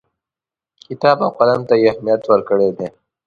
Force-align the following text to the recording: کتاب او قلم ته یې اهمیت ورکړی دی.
کتاب 0.87 1.17
او 1.25 1.31
قلم 1.39 1.61
ته 1.69 1.73
یې 1.81 1.87
اهمیت 1.91 2.21
ورکړی 2.27 2.69
دی. 2.77 2.87